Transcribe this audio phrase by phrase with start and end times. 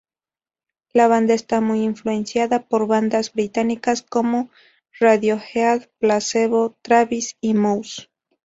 [0.93, 4.49] La banda está muy influenciada por bandas británicas como
[4.99, 8.09] Radiohead, Placebo, Travis y Muse.